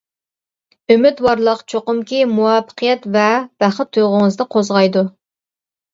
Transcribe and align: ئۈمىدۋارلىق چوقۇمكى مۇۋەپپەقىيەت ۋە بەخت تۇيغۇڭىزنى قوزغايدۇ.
ئۈمىدۋارلىق 0.93 1.61
چوقۇمكى 1.73 2.23
مۇۋەپپەقىيەت 2.33 3.07
ۋە 3.17 3.27
بەخت 3.65 3.95
تۇيغۇڭىزنى 3.99 4.53
قوزغايدۇ. 4.57 5.09